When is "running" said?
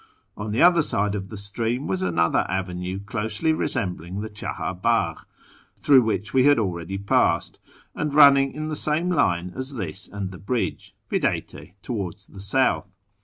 8.11-8.51